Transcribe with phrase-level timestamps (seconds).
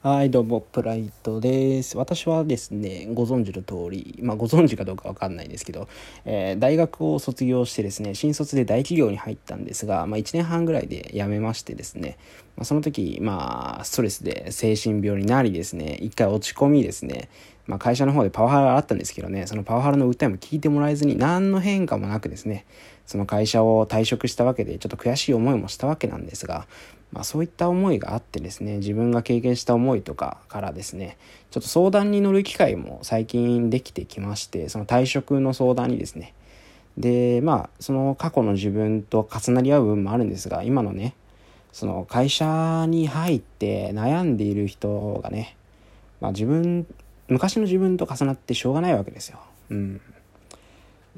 [0.00, 1.98] はい、どうも、プライドです。
[1.98, 5.88] 私はですね、ご存知の通り、まあ、ご存知かどうかわかんないですけど、
[6.24, 12.16] えー大学を卒業してですね、新卒で大企業に入ったんですが、まあ、1年半ぐらいで辞めましてですね、
[12.56, 17.28] まあ、その時、まあ、ストレスで精神病になりですね、一回落ち込みですね、
[17.66, 22.66] まあ、会社の方でパワハラがあったんですけどね、そのパワハラの訴えも聞いてもらえずに、何の変化もなくですね、
[23.08, 26.68] その会社を退職したわけで、ちょっと悔しい思いもしたわけなんですが、
[27.12, 31.16] まあ、そういった思いがあってですね自分が経験した思いとかからですね
[31.50, 36.34] ちょっと相談に乗る機会も最近できてきましてその退職の相談にですね
[36.98, 41.14] でまあその過去の自分と重なり合う部分もあるんですが今のね
[41.72, 45.56] その会社に入って悩んでいる人がね、
[46.20, 46.86] まあ、自分
[47.28, 49.38] 昔の自分と重なってしょうがないわけですよ。
[49.70, 50.00] うん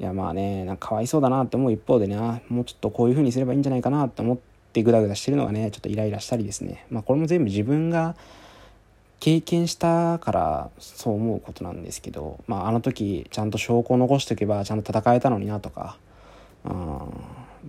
[0.01, 4.37] いやまあねなんかかわいそうだなって思う一方でねもうちょっとこういう風にすればいいんじゃないかなって思っ
[4.73, 6.87] てグダグダしてるのがねちょっとイライラしたりですね。
[6.89, 8.15] まあこれも全部自分が
[9.19, 15.97] 経験したからそう思うことなんですけどまああの時ちゃんと証拠を残しておけばちゃんと戦えたのになとか
[16.65, 16.73] うん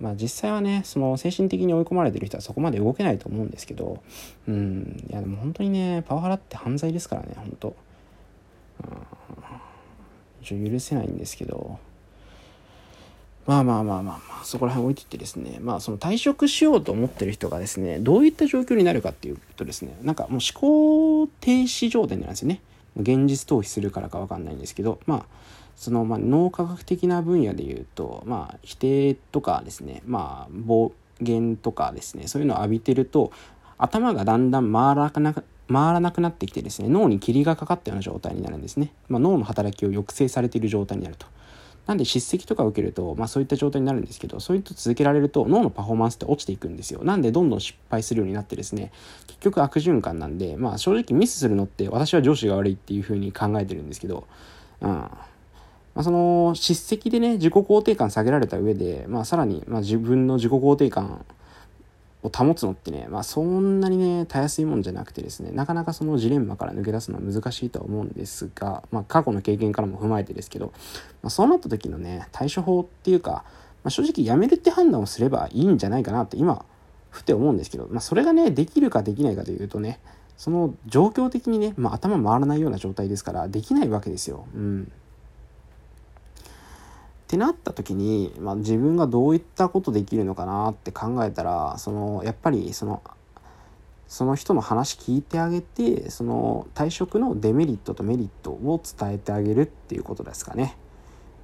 [0.01, 4.01] まあ実際はねその精神的に追い込まれてる人はそこまで動けないと思うんですけど
[4.47, 7.67] うんいやでも本当にねパワハラって犯罪ですからね本当。
[7.69, 7.77] うん
[10.43, 11.79] 許せないんですけど。
[13.45, 22.61] まあまあまあまあまあ、そこら辺置いてってですね、まあその退職しようと思ってる人がですね、どういった状況になるかっていうとですね、なんかもう思考停止状態になるんですよね。
[22.95, 25.25] 現実逃避するからかわかんないんですけど、まあ、
[25.75, 33.31] そのまあ脳科学的な分野で言うと、まあ否定とかですね、まあ暴言とかですね、そういうのを浴びてると、
[33.77, 38.93] 頭がだんだん回らなく回らなくなってきてですね、脳に霧がかかったような状態になるんですね。
[39.09, 41.25] まあ、脳の働きを抑制されている状態になると。
[41.85, 47.03] なんで叱責とか受けると、まあそういった状態になるんですけど、そういった続けられると脳のパフォーマンスって落ちていくんですよ。
[47.03, 48.91] なんでどんどん失敗するようになってですね、
[49.27, 54.25] 結局悪循環なんで、まあ正直ミスするのって私は上司が悪いっていうふうに考えてるんですけど、
[54.81, 54.89] うん。
[54.89, 55.11] ま
[55.95, 61.25] あその叱責でね、自己肯定感下げられた上で、まあさらに、まあ自分の自己肯定感
[62.23, 70.73] を保つのってね、まあそんなにね、たやすいもんじゃなくてですね、なかなかそのジレンマから抜け出すのは難しいとは思うんですが、まあ過去の経験からも踏まえてですけど、
[71.21, 73.43] まあ、そうなった時のね、対処法っていうか、
[73.83, 76.65] まあ、正直やめるって判断をすればいいんじゃないかなって今、
[77.09, 79.99] ふって思うんですけど、まあそれがね、できるかできないかというとね、
[80.37, 84.45] その状況的にね、まあ頭回らないような状態ですから、できないわけですよ。
[84.55, 84.91] うん。
[87.33, 93.01] ってなった時に、まあ、自分がどういったことできるのかなって考えたらそのやっぱりその
[94.07, 100.77] その人の話聞いてあげてその退職のデメリットとメリットを伝えてあげるっていうことですかね。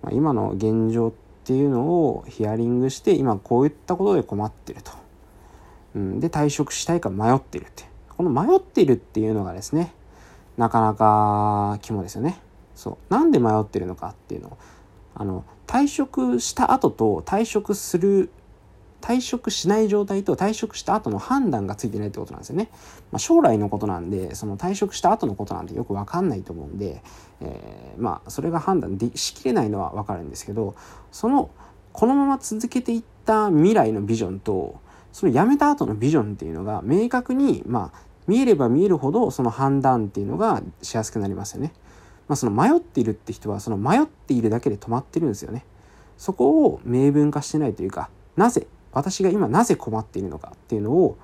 [0.03, 1.11] まあ、今の現状っ
[1.43, 4.91] ていうのをヒアリングして今こういったことで困ってると。
[5.95, 7.85] うん、で退職したいか迷ってるって。
[8.15, 9.91] この迷ってるっていうのがですね
[10.55, 12.39] なかなか肝ですよね。
[12.75, 14.57] そうなんで迷ってるのかっていうのを
[15.15, 18.31] あの退職した後と退職する
[19.01, 22.71] 退職しない状態と退職した後の判断がついてないってことなんですよね。
[23.11, 27.03] まあ、将来のことなんでその退職した後のことなんてよく分かんないと思うんで、
[27.41, 30.73] えーまあそれが判断でしきれないのは分かるんですけど
[31.11, 31.51] その
[31.93, 34.79] このまま続けていった未来のビジョンと
[35.13, 41.73] その辞めた後のビジョンっていうのが明確にまあ見えれば見えるほどその判断っていうのがしやすくなりますよね。
[42.29, 45.65] まあ、その迷っているって人はその迷っているだけで止まってるんですよね。
[46.17, 51.17] そこを明文化してないというかなぜ私が今なぜ困っているのかっていうのを、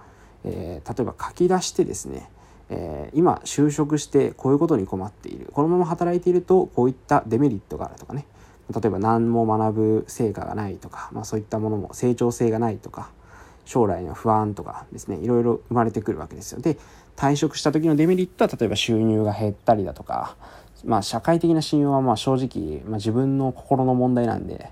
[0.44, 2.30] えー例えば書き出してですね、
[2.70, 5.50] えー今就職してこういうことに困っている。
[5.54, 8.26] このまま働いているとこういったデメリットがあるとかね。
[8.74, 13.12] 例えば何も学ぶ成果がないとか、まあ、そういったものも成長性がないとか
[13.64, 16.62] 将来の不安とかですねいろいろ生まれてくるわけですよ。
[16.62, 16.78] で
[17.16, 20.36] 退職した時のデメリットは例えば収入が減ったりだとか
[20.86, 24.72] まあ社会的な信用はまあ正直、まあ、自分の心の問題なんで、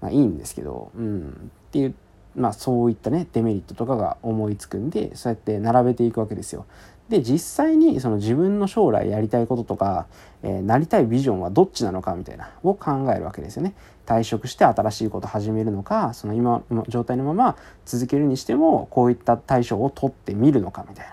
[0.00, 1.94] まあ、いいんですけど、うん、っていう
[2.36, 6.66] まあそういったねデメリットとかが思いつくんでそうやって並べていくわけですよ。
[7.08, 10.06] で実際にその自分の将来やりたいこととか、
[10.42, 13.74] えーなりたいビジョンはどっちなのかみたいなを考えるわけですよね。
[14.06, 17.56] 退職して新しいこと始めるのかその今の状態のまま
[17.86, 21.06] 続けるにしてもこういった対処を取ってみるのかみたい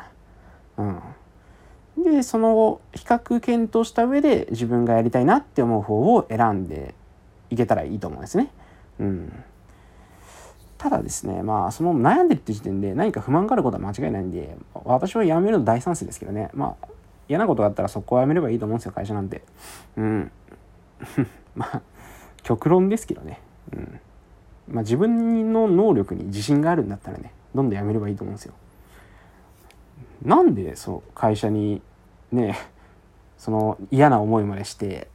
[0.77, 0.85] な。
[0.85, 0.99] うん、
[1.97, 6.95] でその比較検討した上で自分がやりたいなって思う方を選んで
[7.49, 8.51] いけたらいいと思うんですね。
[8.99, 9.43] うん
[10.81, 16.49] ただですね、まあ、その悩んでるって時点で何か不満があることは間違いないんで、私は辞めるの大賛成ですけどね。
[16.55, 16.87] まあ、
[17.29, 19.43] 嫌なことがあったらそこは辞めればいいと思うんですよ、会社なんて。
[19.95, 20.31] うん。
[21.55, 21.81] まあ、
[22.41, 23.41] 極論ですけどね。
[23.73, 23.99] うん。
[24.69, 28.55] まあ、自分の能力に自信があるんだったらね、どんどん辞めればいいと思うんですよ。
[30.23, 31.81] なんで、そう、会社に
[32.31, 32.57] ね
[33.37, 35.07] その嫌な思いまでして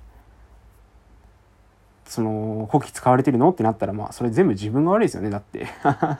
[2.06, 3.50] そのこき使われてるの？
[3.50, 5.66] ってなったらまあそれ全部自分が悪いですよねだって。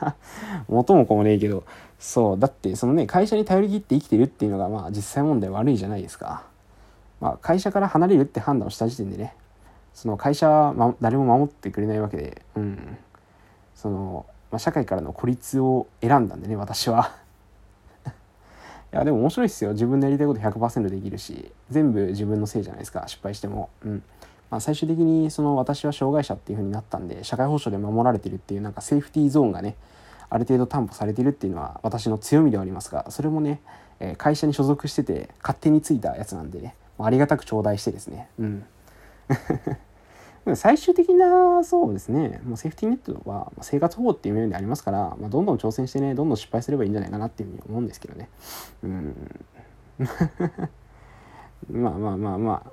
[0.69, 1.65] 元も子もねえけど。
[1.99, 6.45] そうだってそのね会社に頼り切って生きてるっていうのがまあ実際問題悪いじゃないですか。
[7.21, 9.35] まあ会社から離れるって判断をした時点でね
[9.95, 12.99] その会社は、ま、誰も守ってくれないわけでうん。
[13.75, 17.13] その、まあ、社会からの孤立を選んだんでね私は。
[18.93, 19.73] いやでも面白いっすよ。
[19.73, 23.05] 自分でやりたいこと100%できるし全部自分のせいじゃないですか。
[23.07, 23.71] 失敗しても。
[23.85, 24.03] うん。
[24.51, 29.75] まあ、最終的にその私は障害者っていう風になったんで社会保障で守られてるっていうなんかセーフティーゾーンがね
[30.31, 33.61] ある程度担保されてるっていうのは私の強みではありますがそれもね、
[33.99, 38.29] え会社に所属してて勝手についたやつなんでねありがたく頂戴してですね。
[38.39, 38.65] うん。
[40.55, 42.41] 最終的なそうですね。
[42.45, 48.29] もうセーフティーネットは生活保護っていう面でありますから、まあ、どんどん挑戦してねどんどん失敗すればいいんじゃないかなっていうふうに思うんですけどね。
[48.85, 49.45] うん。
[51.69, 52.71] まあまあまあまあ。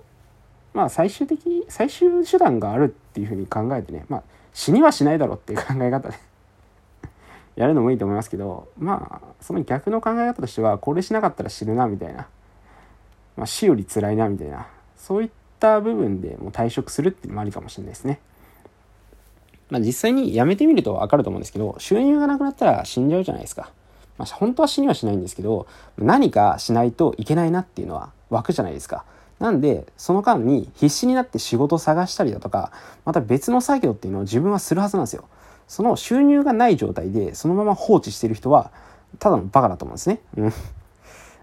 [0.73, 4.23] まあ最終的最終手段があるっていうふうに考えてねまあ
[4.53, 6.15] 死にはしないだろうっていう考え方で
[7.55, 12.27] やるのもいいと思いますけどまあその逆の考え方としてはこれしなかったら死ぬなみたいな、
[13.37, 14.67] まあ、死より辛いなみたいな。
[14.97, 18.19] そういったた部分でもう退職するっていうのもありかもしれないですね。
[19.69, 23.71] まあ、実際に辞めてみると分かると思うんですけど収入がなくなったら死んじゃうじゃないですか。
[24.18, 25.65] まあ、本当は死にはしないんですけど
[25.98, 29.06] 何かしないといけないなっていうのは湧くじゃないですか。
[29.39, 32.71] なんで、その間に必死になって仕事を探したりだとか、
[33.04, 35.25] また別の作業っていうのを自分はするはずなんですよ。
[35.68, 38.71] その収入がない状態でそのまま放置してる人は、
[39.19, 40.21] ただのバカだと思うんですね。
[40.38, 40.54] うん。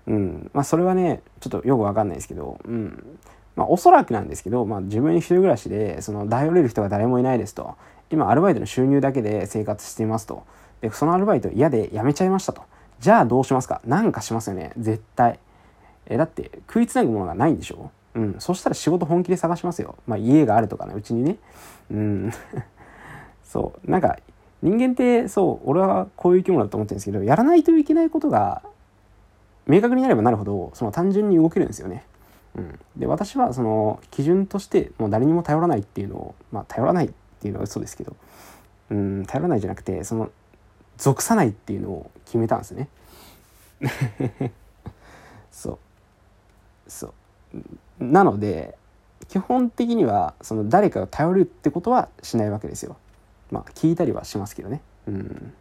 [0.07, 0.51] うん。
[0.55, 3.19] まあそれはね、ちょっとよくわかんないですけど、うん。
[3.61, 7.77] まあおそらくなんですけど、まあ自分一人暮らしで、その頼れる人が誰もいないですと。
[8.11, 10.45] 今アルバイトの収入だけで生活していますと。
[10.81, 12.63] で、そのアルバイト嫌で辞めちゃいましたと。
[13.01, 13.83] じゃあどうしますか？
[13.85, 14.73] なんかしますよね。
[14.79, 15.39] 絶対。
[16.07, 17.91] えだって食いつなぐものがないんでしょ？
[18.15, 19.97] うん、そしたら仕事本気で探しますよ。
[20.07, 21.37] まあ家があるとかね、うちにね。
[21.91, 22.33] うん。
[23.45, 23.91] そう。
[23.91, 24.17] なんか
[24.63, 28.63] 人間ってそう、俺はこういう生き物だと思ってるんですけど、やらないといけないことが
[29.67, 32.05] 明確になればなるほど、その単純に動けるんですよね。
[32.57, 32.79] うん。
[32.97, 37.11] で、私はその基準としてもう誰にも頼らないっていうのを、まあ頼らないっ
[37.41, 38.17] ていうのは嘘ですけど、
[38.91, 40.31] うん、頼らないじゃなくて、その
[40.99, 42.89] 属さないっていうのを決めたんですね。
[45.51, 45.79] そう。
[46.91, 47.15] そ
[47.99, 48.05] う。
[48.05, 48.79] なので
[49.29, 52.97] 基本的にはその誰かを頼るってことはしないわけですよ。
[53.51, 54.81] まあ聞いたりはしますけどね。
[55.07, 55.53] うん。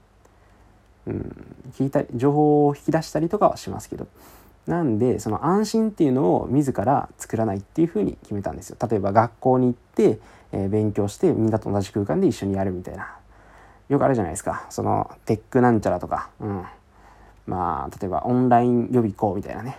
[1.08, 1.36] うん、
[1.74, 4.08] 聞いたり情報を引き出したりとかはしますけど
[4.69, 8.77] なんでその安心っていうのを自ら作らないっていうふうに決めたんですよ。
[8.88, 10.19] 例えば学校に行って、
[10.51, 13.16] えー、勉強してみんなと同じ空間で一緒にやるみたいな。
[13.89, 14.68] よくあるじゃないですか。
[14.69, 16.63] そのテックなんちゃらとか、うん、
[17.48, 19.77] まあ例えばオンライン予備校みたいなね。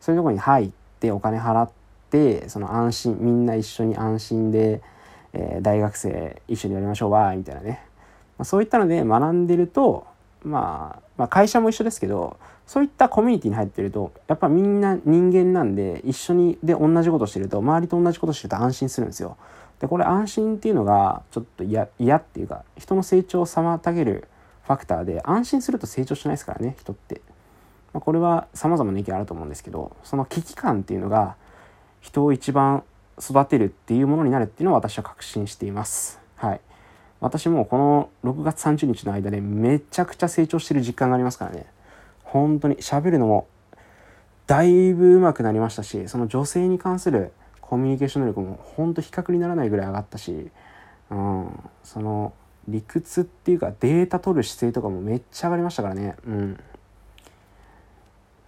[0.00, 0.70] そういうとこに入っ
[1.00, 1.70] てお金払っ
[2.10, 4.82] てその安心みんな一緒に安心で、
[5.32, 7.82] えー、大学生一緒にやりましょうわみたいなね、
[8.36, 10.06] ま、そういったので学んでると、
[10.42, 19.36] まあ、まあ会社も一緒ですけどそういったコミュニティに入ってるとやっぱみんな人間なんで一緒にで同じことしてると周りと同じことしてると安心するんですよ。
[19.80, 21.84] でこれ安心っていうのがちょっと嫌
[22.16, 24.28] っていうか人の成長を妨げる
[24.62, 27.22] ファクターで安心すると成長しないですからね人って。
[27.92, 31.34] まあ、これは様々な意見あると思うんですけどその危機感っていうのが
[32.00, 32.84] 人を一番
[33.20, 36.20] 育てるっていうものになるっていうのは私は確信しています。
[36.36, 36.60] はい。
[37.20, 41.66] 私もこの6月30日の間でめちゃくちゃ成長してる実感がありますからね。
[42.24, 43.46] 本当に喋るのも
[44.46, 50.50] だいぶ上手くなりましたし、その女性に関するコミュニケーション能力も本当比較にならないぐらい上がったし、
[51.10, 52.32] うん、その
[52.66, 56.16] 理屈っていうかデータ取る姿勢とかもめっちゃ上がりましたからね。
[56.26, 56.60] うん。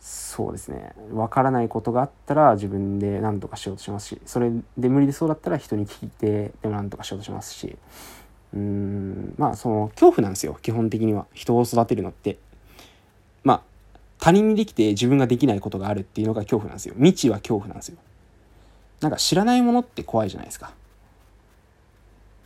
[0.00, 7.76] そうですね分からないことがあったら自分で何とかしようとしますしそれで無理でそうだったら人に聞いてでも何とかしようとしますし
[8.55, 9.35] うん。
[9.39, 10.59] まあその恐怖なんですよ。
[10.63, 12.39] 基本的には人を育てるのって。
[13.45, 13.63] まあ
[14.19, 16.95] 他人にできて自分ができないことがあるっていうのが恐怖なんですよ。
[16.97, 17.97] 未知は恐怖なんですよ。
[19.01, 20.73] なんか知らないものって怖いじゃないですか。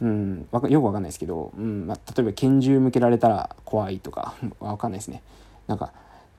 [0.01, 0.49] うん。
[0.71, 1.87] よくわかんないですけど、うん。
[1.87, 4.35] まあ、例えば拳銃向けられたら怖いとか。
[4.61, 5.23] わかんないですね。
[5.67, 5.93] なんか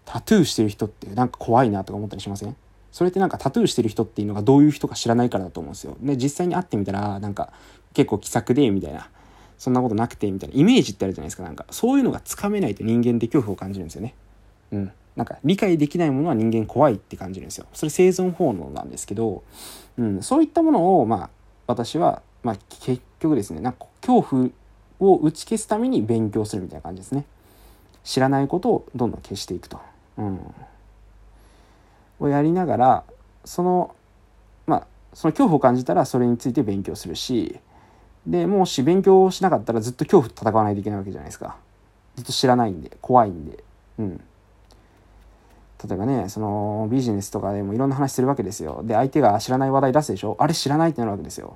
[0.06, 2.56] タトゥーしてる人ってなんか怖いなとか思ったりしません？
[2.92, 5.98] それってなんかタトゥーしてる人っていうのがどういう人か知らないからだと思うんですよ。
[6.02, 7.52] で、実際に会ってみたら、なんか
[7.94, 9.10] 結構気さくで、みたいな。
[9.58, 10.56] そんなことなくて、みたいな。
[10.56, 11.44] イメージってあるじゃないですか。
[11.44, 14.14] なんか、そういうのがつかめないと人間って恐怖を感じるんですよね。
[14.72, 14.92] うん。
[15.16, 17.66] なんか、理解できないものは人間怖いって感じるんですよ。
[17.74, 19.44] それ生存本能なんですけど、
[19.98, 21.30] うん、そういったものを、まあ、
[21.66, 24.50] 私は、まあ、結局ですね、なんか恐怖
[25.00, 27.26] を打ち消すために勉強するみたいな感じですね。
[28.04, 29.80] 知らないことをどんどん消していくと。
[30.18, 30.40] うん、
[32.20, 33.04] をやりながら
[33.46, 33.96] その
[34.66, 37.60] まあその恐怖を感じたらそれについて勉強するし
[38.28, 41.56] でもし勉強しなかったらずっと恐怖と戦わないといけないわけじゃないですか。
[42.18, 43.64] ずっと知らないんで怖いんで。
[44.00, 44.18] うん。
[45.88, 48.82] 例えばねそのビジネスとかでもいろんな話するわけですよ。
[48.84, 50.36] で相手が知らない話題出すでしょ？
[50.40, 51.56] あれ知らないってなるわけですよ。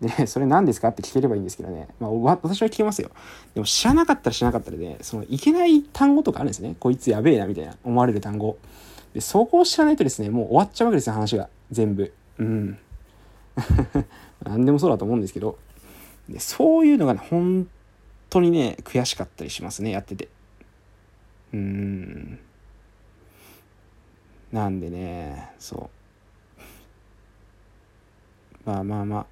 [0.00, 0.88] で、ね、それ何ですか？
[0.88, 3.10] って聞ければいいんですけどね、まあ、私は聞けますよ。
[3.54, 6.76] でも知らなかったら知らなかったらねそのいけない単語とかあるんですね。
[6.78, 8.58] こいつやべえなみたいな思われる単語。
[9.14, 11.48] でそこを知らないとですねもう終わっちゃうわけですよ話が。
[11.70, 12.12] 全部。
[12.38, 12.78] うん。
[14.44, 15.56] 何でもそうだと思うんですけど。
[16.28, 17.68] でそういうのが、ね、本
[18.30, 20.28] 当にね悔しかったりしますねやってて。
[21.52, 22.38] うーん。
[24.52, 25.90] なんでねそ
[28.66, 28.68] う。
[28.68, 29.26] まあまあまあ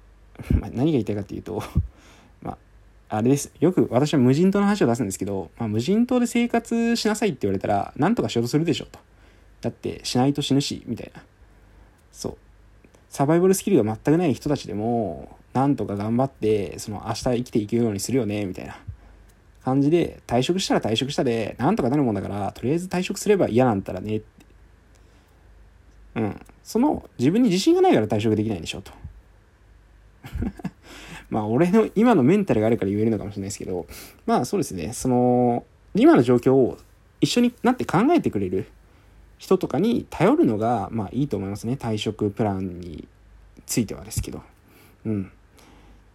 [0.53, 1.61] まあ何が言いたいかっていうと
[2.41, 2.51] ま
[3.09, 3.51] ああれです。
[3.59, 8.99] よく私は無人島の話を出すんですけど、まあ、無人島で生活しなさいって言われたら何とかしようとするでしょと。
[9.61, 11.23] だってしないと死ぬしみたいな。
[12.11, 12.37] そう。
[13.09, 18.77] サバイバルスキルが全くない人たちでもなんとか頑張ってその明日生きていけるようにするよねみたいな
[19.63, 24.21] 感じで退職したら退職したでなんとかなるもんだからとりあえず退職すれば嫌なんだったらね
[26.15, 26.41] うん。
[26.63, 28.91] その自分に自信がないから退職できないんでしょと。
[31.29, 33.85] まあ俺の今のメンタルがあるから言えるのかもしれないですけど、
[34.25, 36.77] まあそうですね、その、今の状況を
[37.21, 38.67] 一緒になって考えてくれる
[39.37, 41.73] 人とかに頼るのが、まあいいと思いますね。
[41.73, 43.07] 退職プランに
[43.65, 44.41] ついてはですけど。
[45.05, 45.31] うん。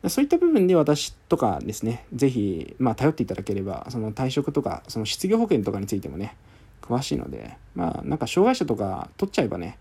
[0.09, 6.37] そういった部分で私とかですね、ぜひ、まあ頼っていただければ、その退職とか、その失業保険とかについてもね、
[6.81, 9.79] 詳しいので、まあなんか障害者とか取っちゃえばね、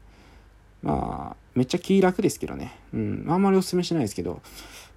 [0.82, 2.74] まあ、めっちゃ気楽ですけどね。
[2.94, 3.26] うん。
[3.28, 4.40] あんまりお勧めしないですけど、ま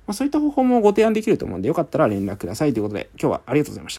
[0.09, 3.91] あ、そういった方法もご提案できると思うんで、よかったら連絡くださいということで、今日はありがとうございました。